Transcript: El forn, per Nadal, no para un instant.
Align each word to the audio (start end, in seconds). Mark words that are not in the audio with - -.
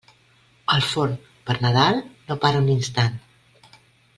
El 0.75 0.81
forn, 0.93 1.13
per 1.49 1.57
Nadal, 1.67 2.01
no 2.31 2.39
para 2.47 2.65
un 2.65 2.73
instant. 2.77 3.21